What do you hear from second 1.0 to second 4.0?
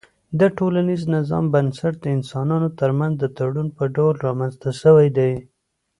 نظام بنسټ د انسانانو ترمنځ د تړون په